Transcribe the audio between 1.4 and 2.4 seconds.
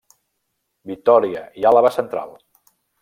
i Àlaba Central.